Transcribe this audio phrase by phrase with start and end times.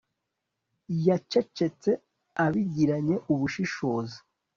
[1.05, 1.91] Yacecetse
[2.45, 4.17] abigiranye ubushishozi